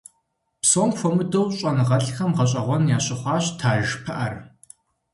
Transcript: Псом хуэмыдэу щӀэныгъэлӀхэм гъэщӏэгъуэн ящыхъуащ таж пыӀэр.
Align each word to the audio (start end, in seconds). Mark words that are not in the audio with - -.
Псом 0.61 0.89
хуэмыдэу 0.97 1.45
щӀэныгъэлӀхэм 1.57 2.31
гъэщӏэгъуэн 2.35 2.83
ящыхъуащ 2.95 3.45
таж 3.59 3.87
пыӀэр. 4.03 4.33